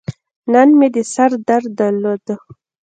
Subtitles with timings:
[0.53, 2.25] نن مې د سر درد درلود.